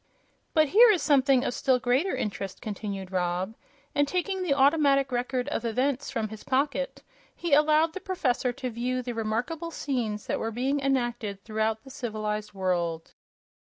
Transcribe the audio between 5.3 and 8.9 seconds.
of Events from his pocket he allowed the professor to